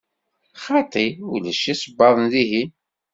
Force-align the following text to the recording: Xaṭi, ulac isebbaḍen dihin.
Xaṭi, 0.63 1.07
ulac 1.33 1.63
isebbaḍen 1.73 2.25
dihin. 2.33 2.69